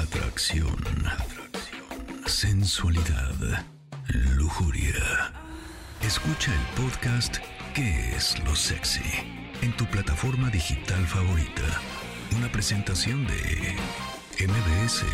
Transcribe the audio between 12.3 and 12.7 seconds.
Una